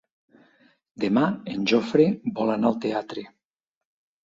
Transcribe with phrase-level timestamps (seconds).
[1.05, 1.25] Demà
[1.57, 2.09] en Jofre
[2.41, 3.29] vol anar al teatre.